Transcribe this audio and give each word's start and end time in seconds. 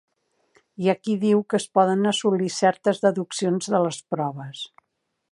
Hi 0.83 0.87
ha 0.91 0.95
qui 1.07 1.17
diu 1.23 1.43
que 1.53 1.59
es 1.63 1.67
poden 1.79 2.09
assolir 2.11 2.49
certes 2.55 3.01
deduccions 3.03 3.69
de 3.75 3.83
les 3.85 4.01
proves. 4.15 4.65